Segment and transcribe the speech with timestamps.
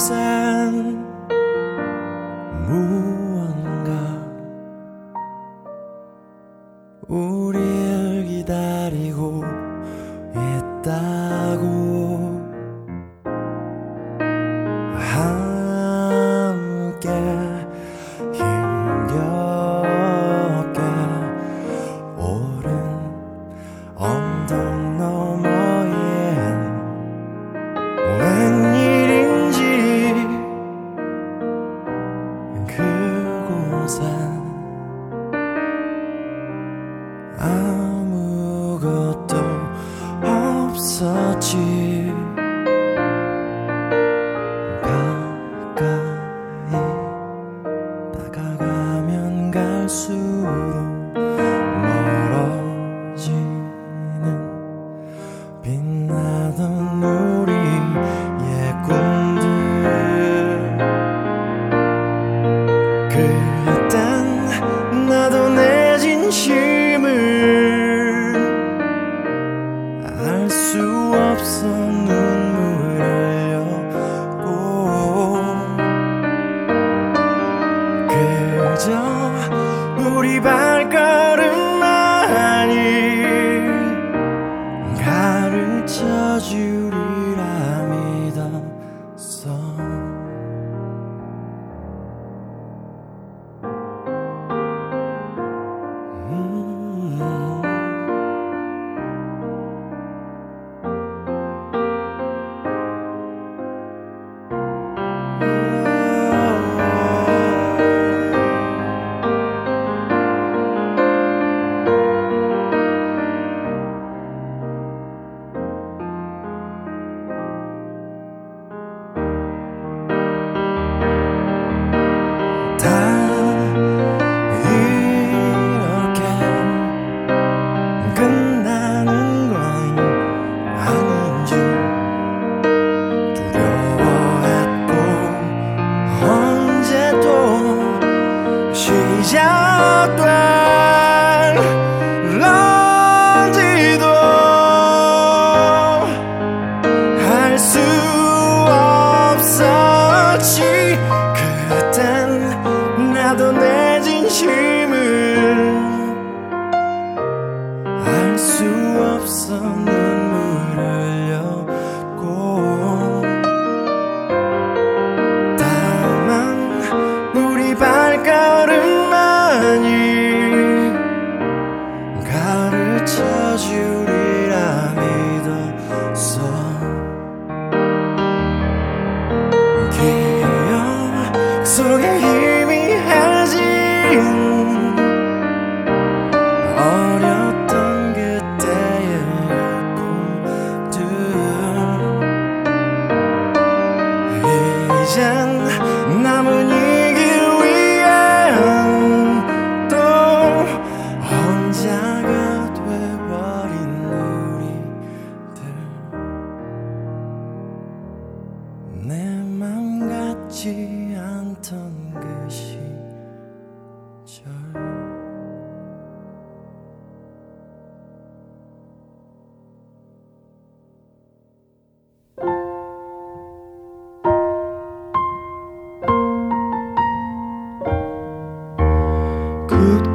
[0.00, 1.04] thousand
[2.68, 3.09] moons.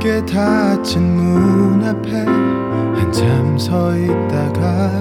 [0.05, 4.91] 굳게 닫힌 문 앞에 한참 서 있다가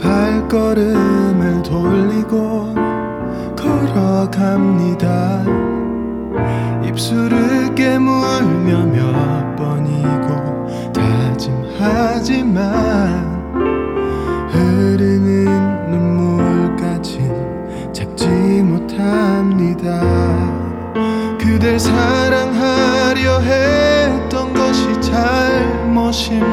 [0.00, 2.72] 발걸음을 돌리고
[3.56, 5.44] 걸어갑니다.
[6.84, 12.54] 입술을 깨물며 몇 번이고 다짐하지만
[14.52, 17.28] 흐르는 눈물까지
[17.92, 18.28] 잡지
[18.62, 20.35] 못합니다.
[21.66, 26.52] 늘 사랑하려 했던 것이 잘못입니다.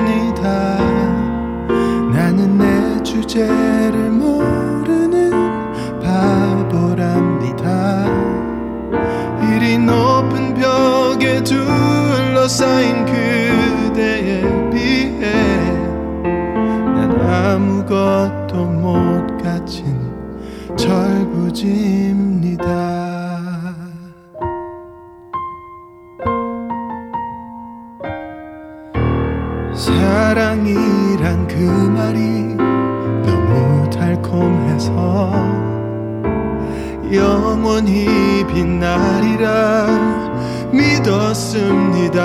[2.11, 5.29] 나는 내 주제를 모르는
[6.01, 7.67] 바보랍니다.
[9.43, 14.41] 이리 높은 벽에 둘러싸인 그대에
[14.71, 15.31] 비해
[16.23, 20.11] 난 아무것도 못 가진
[20.75, 22.32] 철부짐
[37.73, 39.87] 영원히 빛나리라
[40.71, 42.21] 믿었습니다.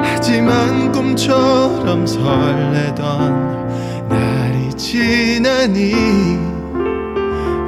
[0.00, 2.98] 하지만 꿈처럼 설레던
[4.08, 5.94] 날이 지나니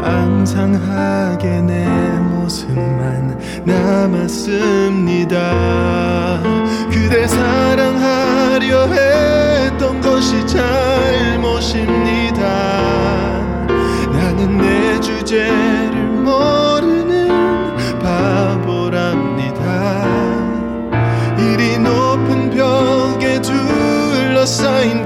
[0.02, 1.86] 앙상하게 내
[2.18, 5.38] 모습만 남았습니다.
[6.90, 11.60] 그대 사랑하려 했던 것이 잘못입니다.
[14.12, 15.69] 나는 내 주제에
[24.40, 25.04] 둘러싸인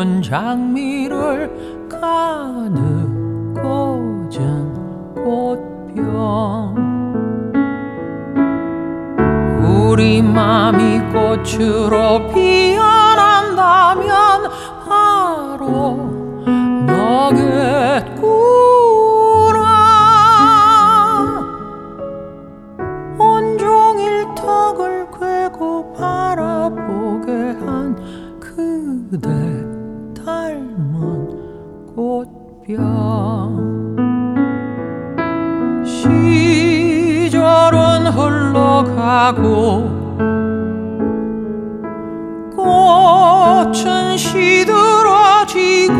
[0.00, 2.80] 검붉은 장미를 가득
[3.60, 4.74] 꽂은
[5.14, 6.74] 꽃병
[9.62, 12.99] 우리 맘이 꽃으로 피어
[39.20, 40.00] 흘러가고
[42.56, 45.94] 꽃은 시들어지고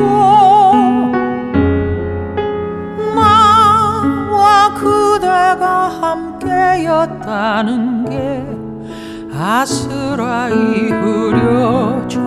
[3.15, 8.43] 나와 그대가 함께였다는 게
[9.39, 12.19] 아스라이 흐려져도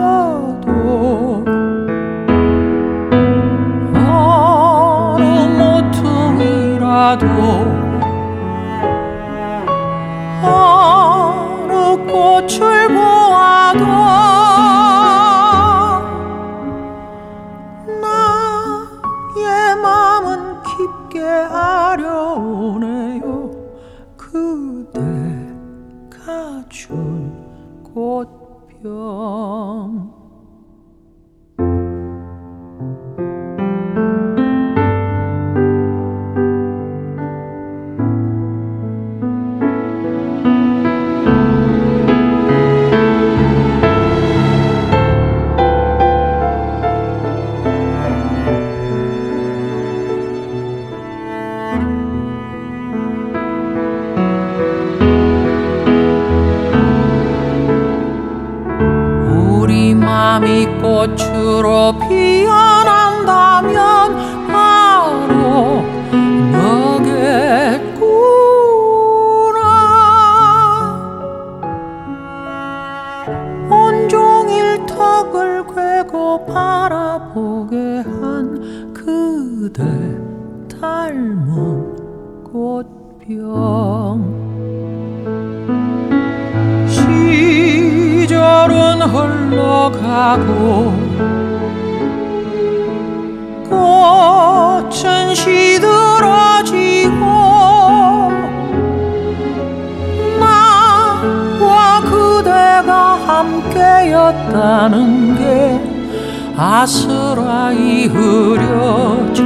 [3.96, 5.24] 어느
[5.58, 7.26] 모퉁이라도
[10.44, 11.72] 어느
[12.12, 13.86] 꽃을 보아도
[18.02, 23.24] 나의 맘은 깊게 아려오네요.
[24.18, 25.00] 그대
[26.10, 27.32] 가 준
[27.94, 30.13] 꽃병
[61.04, 63.74] 꽃으로 피어난다면
[64.48, 65.84] 바로
[66.54, 67.28] 너겠구나.
[73.70, 79.84] 온종일 턱을 괴고 바라보게 한 그대
[80.80, 84.24] 닮은 꽃병.
[88.24, 90.93] 시절은 흘러가고
[104.24, 105.82] 잃었다는 게
[106.56, 109.44] 아스라이 흐려져도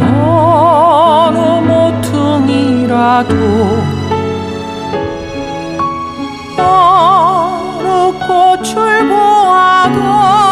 [0.00, 1.38] 어느
[2.00, 3.34] 모퉁이라도
[6.56, 10.43] 어느 꽃을 보아도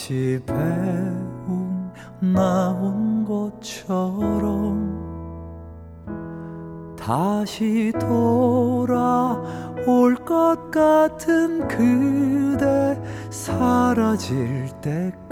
[0.00, 4.80] 집에 온 나온 것처럼
[6.98, 9.44] 다시 돌아올
[10.24, 15.29] 것 같은 그대 사라질 때까지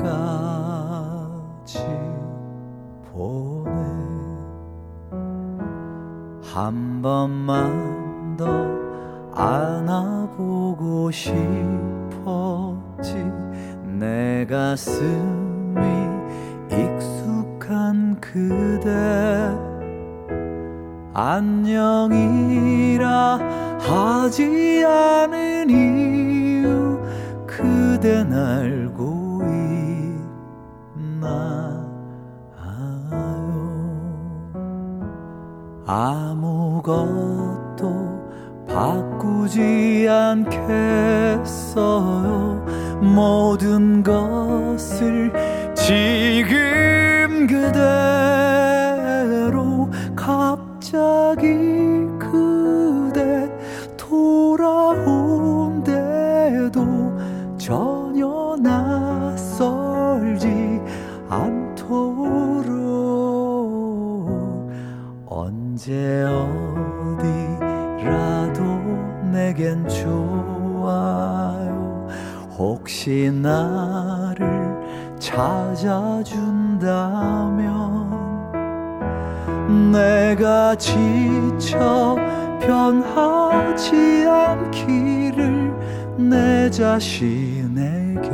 [87.19, 88.31] 당신에게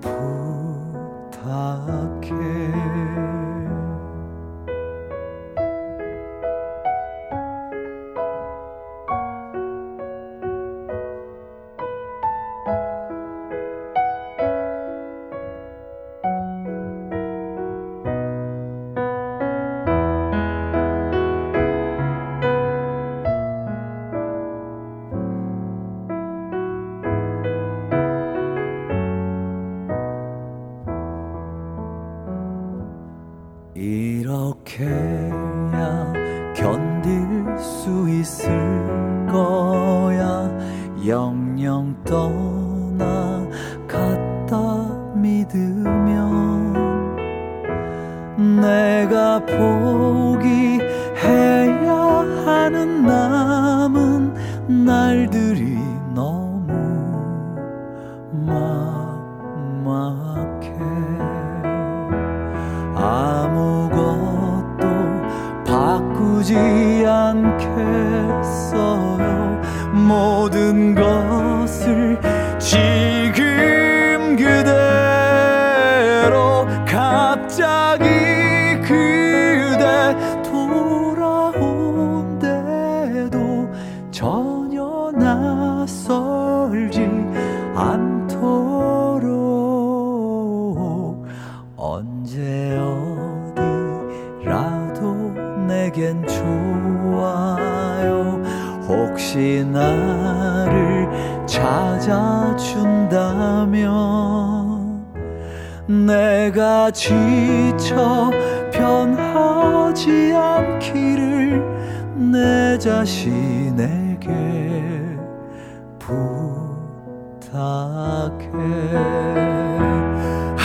[0.00, 1.38] 부탁
[112.98, 114.28] 자신에게
[116.00, 116.18] 부탁해.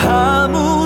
[0.07, 0.82] 아무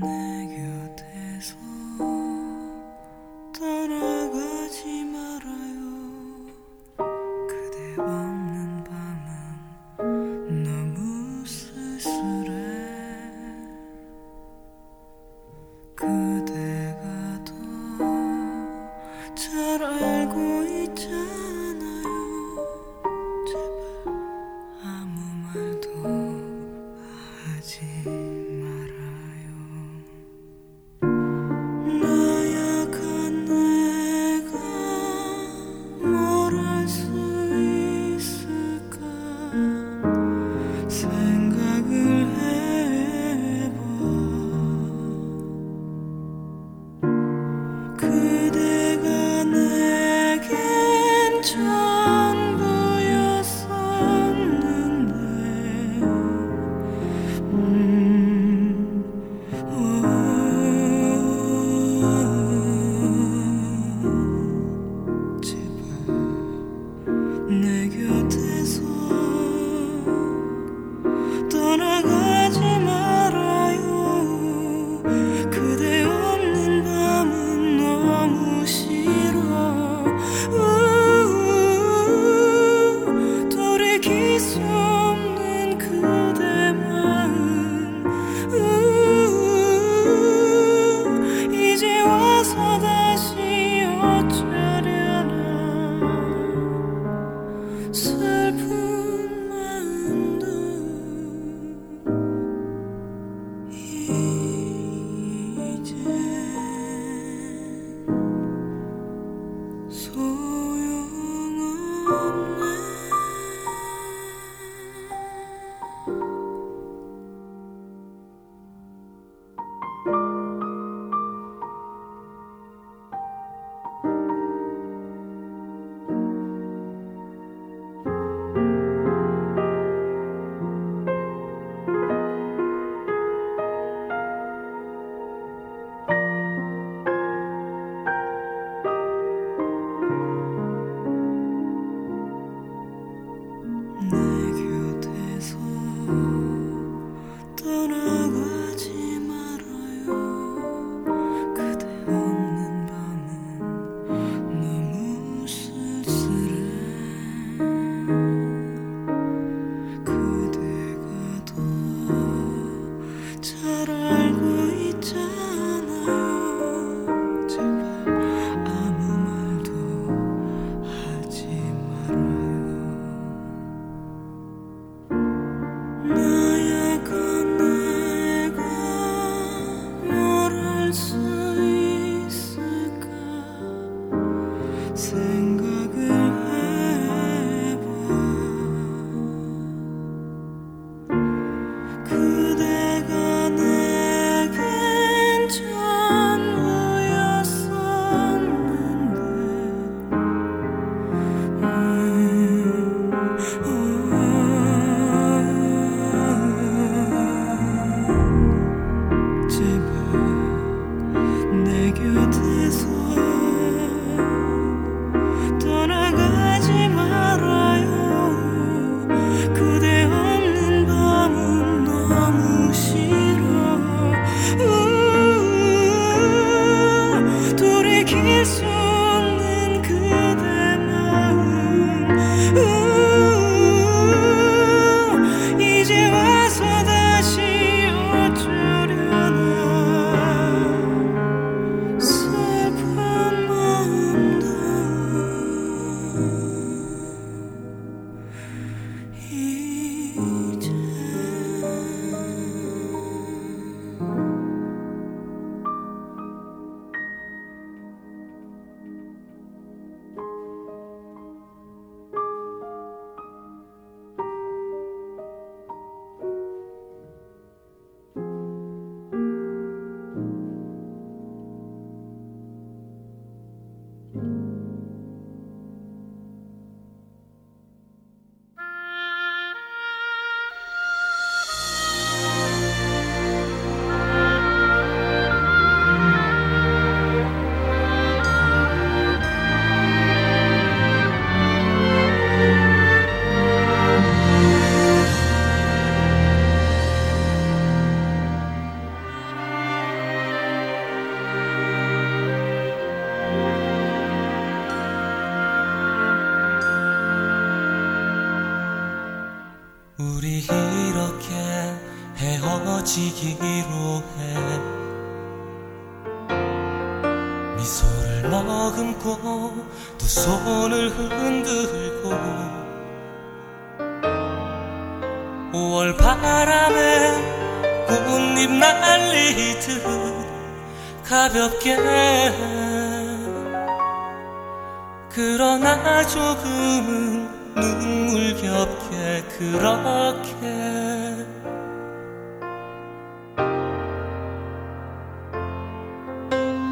[0.00, 0.27] now.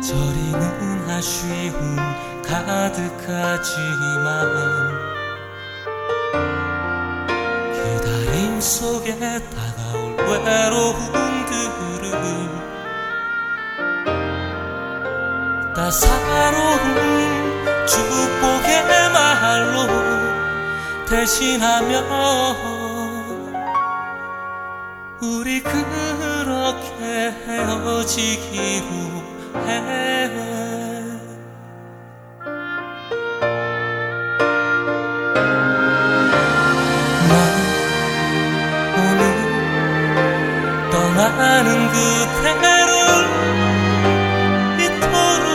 [0.06, 1.96] 저리는 아쉬움
[2.44, 3.74] 가득하지만
[7.74, 9.18] 기다림 속에
[9.50, 12.04] 다가올 외로움들은
[15.74, 16.78] 따사로운
[17.88, 19.88] 축복의 말로
[21.08, 21.92] 대신하며
[25.20, 29.25] 우리 그렇게 헤어지기로.
[41.56, 42.92] 나는 그대를
[44.78, 45.48] 이토록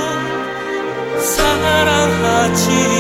[1.22, 2.91] 사랑하지.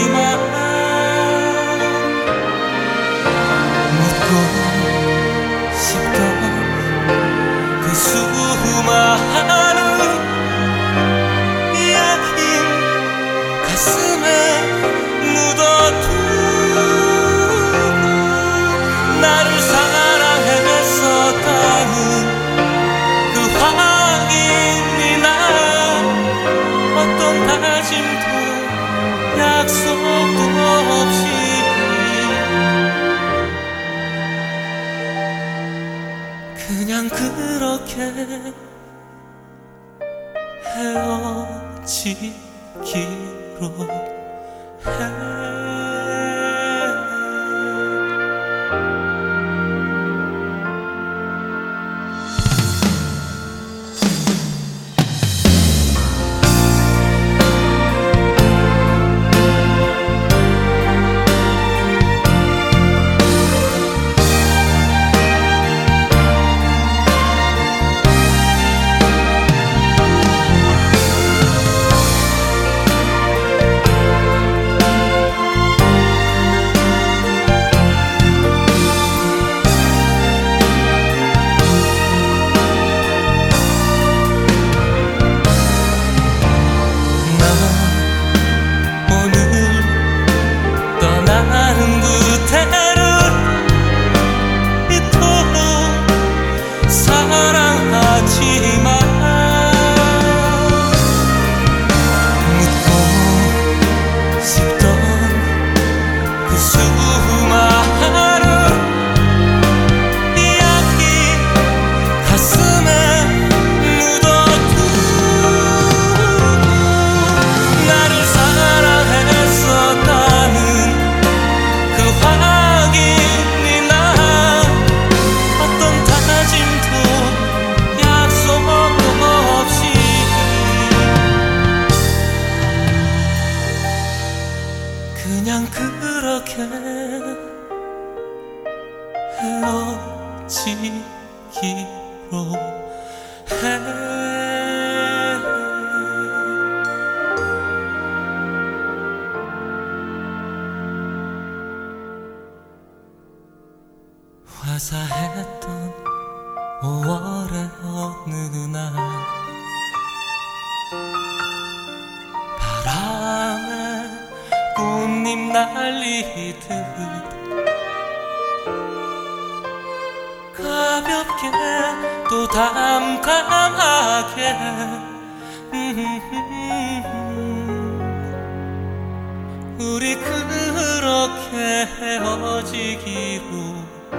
[179.81, 183.41] 우리 그렇게 헤어지기로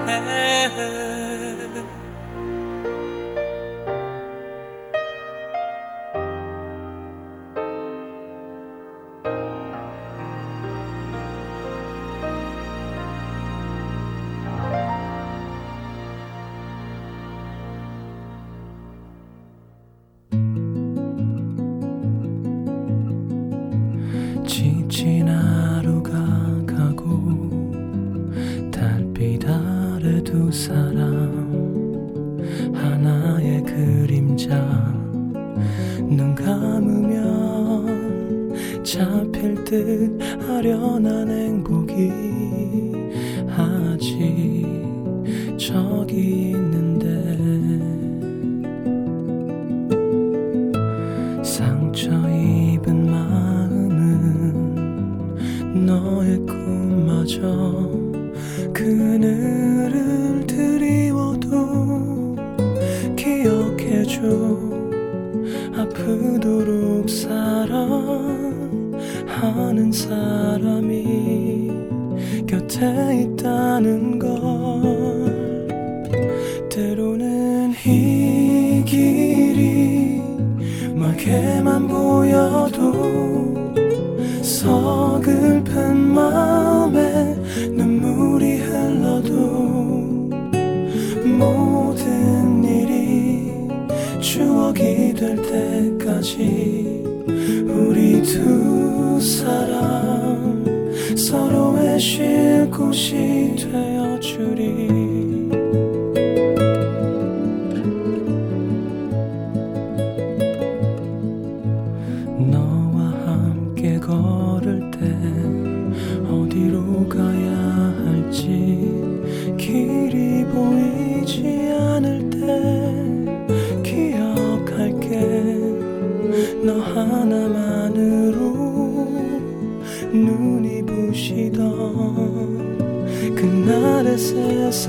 [0.08, 0.68] 해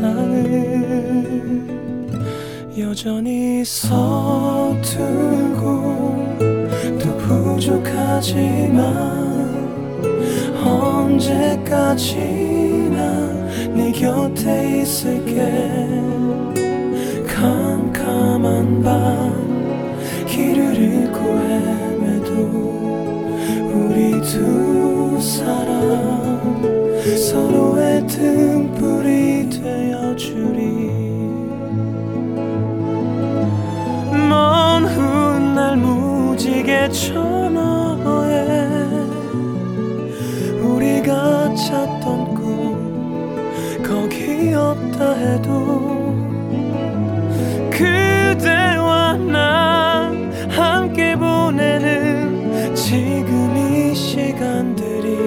[0.03, 1.63] 세상을
[2.77, 4.03] 여전히 서툴고
[6.99, 8.83] 또 부족하지만
[10.65, 12.19] 언제까지나
[13.73, 15.41] 네 곁에 있을게.
[17.25, 22.31] 캄캄한 밤 길을 잃고 헤매도
[23.73, 26.61] 우리 두 사람
[27.17, 27.62] 서로
[36.93, 38.45] 무지개 천어에
[40.61, 46.13] 우리가 찾던 꿈 거기 없다 해도
[47.71, 50.11] 그대와 나
[50.49, 55.17] 함께 보내는 지금 이 시간들이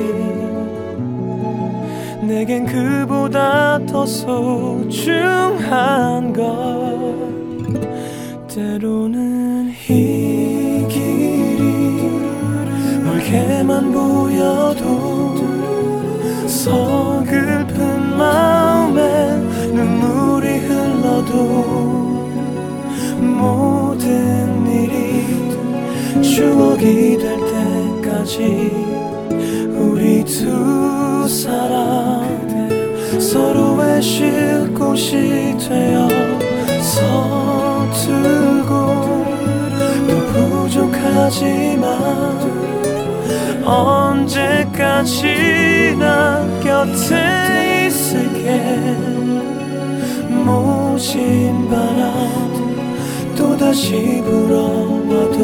[2.22, 5.52] 내겐 그보다 더 소중한
[6.32, 6.46] 것
[8.46, 9.15] 때로는
[16.66, 19.36] 서글픈 마음에
[19.72, 21.32] 눈물이 흘러도
[23.20, 27.36] 모든 일이 추억이 될
[28.02, 28.72] 때까지
[29.76, 32.26] 우리 두 사람
[33.20, 36.15] 서로의 쉴 곳이 되어
[43.66, 45.26] 언제까지나
[46.62, 48.60] 곁에 있을게?
[50.44, 55.40] 모진 바람 또다시 불어와도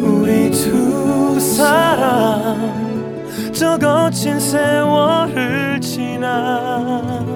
[0.00, 2.78] 우리 두 사람
[3.52, 7.27] 저 거친 세월을 지나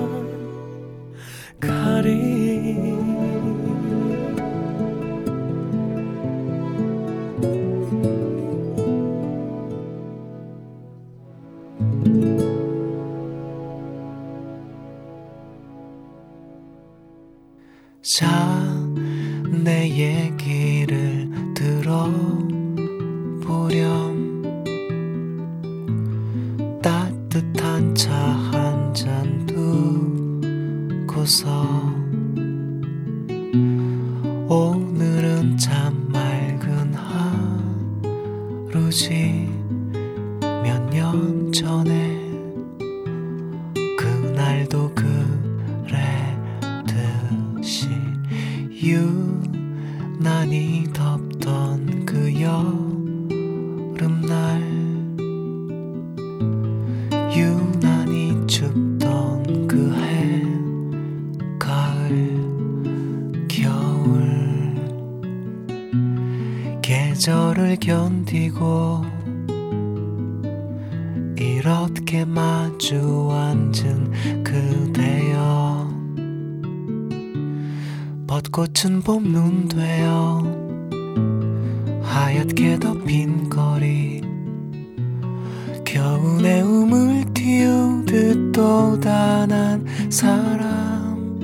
[88.52, 91.40] 또 단 한 사람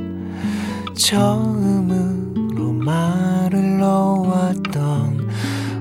[0.94, 5.28] 처음으로 말을 놓았던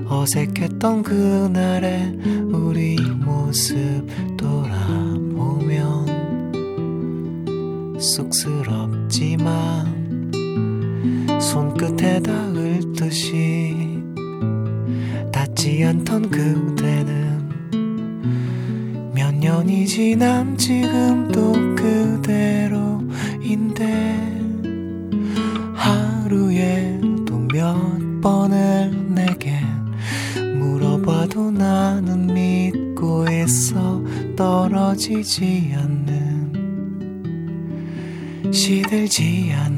[0.08, 2.18] 어색했던 그날의
[2.50, 4.06] 우리 모습
[4.38, 6.06] 돌아보면
[8.00, 9.98] 쑥스럽지만
[11.40, 14.02] 손끝에 닿을 듯이
[15.30, 17.27] 닿지 않던 그대는
[19.68, 20.16] 아니지.
[20.16, 22.88] 남 지금도 그대로인데
[25.74, 27.76] 하루에도 몇
[28.22, 29.60] 번을 내게
[30.56, 34.02] 물어봐도 나는 믿고 있어
[34.34, 36.48] 떨어지지 않는
[38.50, 39.77] 시들지 않는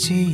[0.00, 0.29] 记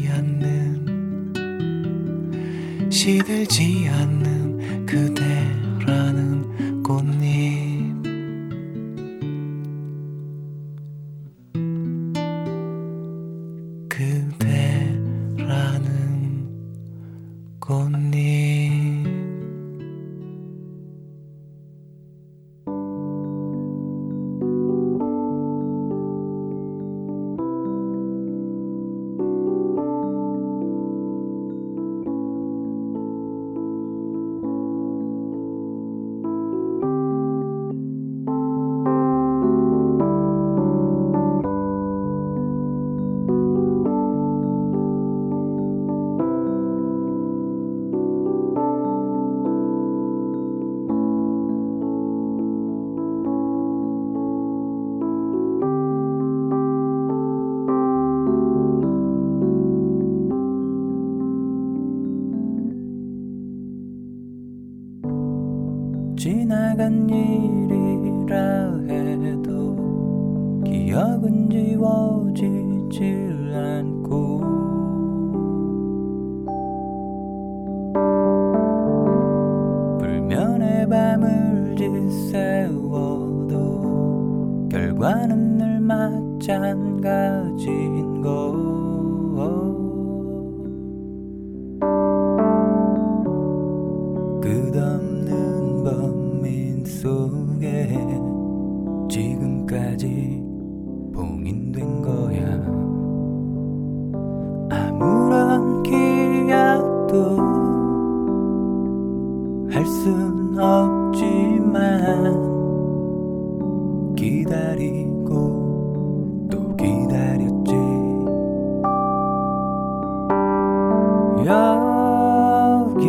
[121.67, 123.07] 여기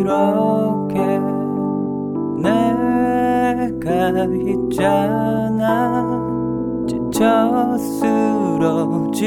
[0.00, 1.18] 이렇게
[2.42, 6.04] 내가 있잖아.
[6.86, 7.76] 지쳐
[9.08, 9.18] 쓰러지지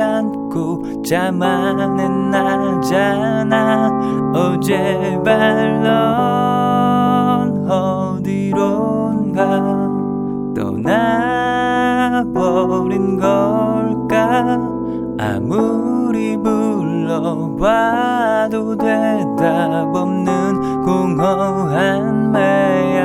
[0.00, 3.90] 않고 자만은 나잖아.
[4.34, 9.40] 어 제발 넌 어디론가
[12.14, 14.58] 떠나버린 걸까?
[15.18, 16.36] 아무리
[17.20, 22.99] 불러봐도 대답 없는 공허한 메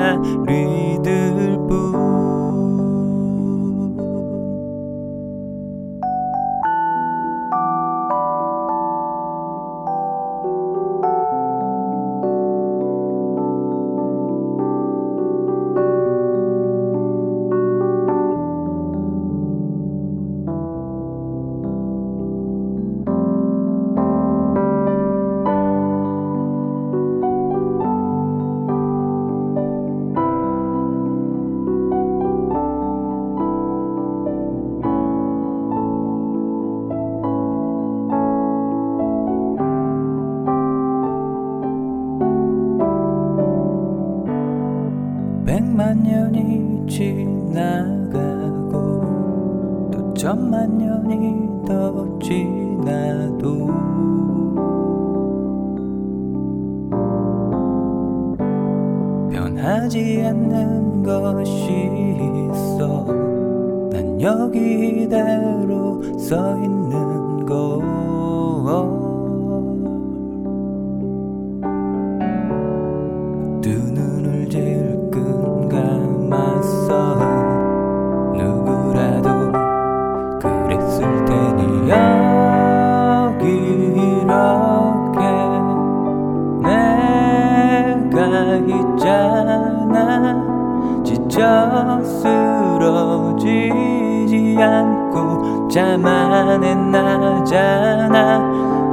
[95.76, 98.40] 자만은 나잖아.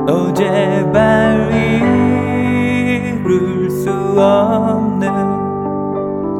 [0.09, 1.49] 어 제발
[3.23, 5.09] 이룰 수 없는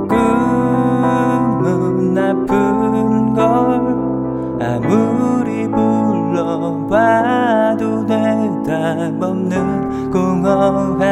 [0.09, 3.47] 꿈은 아픈 걸
[4.61, 6.91] 아무리 불러봐도
[8.05, 11.12] 대답 없는 공허한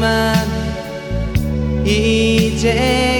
[0.00, 0.48] 하지만
[1.84, 3.19] 이제